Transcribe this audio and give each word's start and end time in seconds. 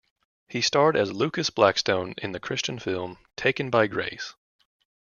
He 0.47 0.61
starred 0.61 0.97
as 0.97 1.13
Lucas 1.13 1.51
Blackstone 1.51 2.15
in 2.17 2.31
the 2.31 2.39
Christian 2.39 2.79
film 2.79 3.19
"Taken 3.37 3.69
by 3.69 3.85
Grace". 3.85 4.33